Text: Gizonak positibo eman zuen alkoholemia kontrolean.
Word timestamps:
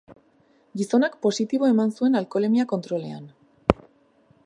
Gizonak 0.81 1.17
positibo 1.27 1.69
eman 1.73 1.93
zuen 1.99 2.19
alkoholemia 2.23 2.69
kontrolean. 2.75 3.33